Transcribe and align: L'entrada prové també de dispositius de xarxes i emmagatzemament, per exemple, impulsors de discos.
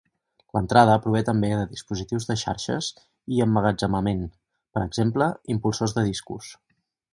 L'entrada 0.57 0.93
prové 1.01 1.19
també 1.27 1.51
de 1.51 1.65
dispositius 1.73 2.25
de 2.31 2.37
xarxes 2.45 2.89
i 3.35 3.45
emmagatzemament, 3.47 4.25
per 4.79 4.85
exemple, 4.89 5.31
impulsors 5.57 5.97
de 5.99 6.09
discos. 6.11 6.53